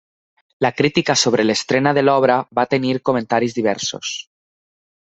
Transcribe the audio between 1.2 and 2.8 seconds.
sobre l'estrena de l'obra va